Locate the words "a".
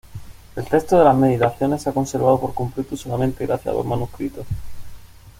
3.71-3.77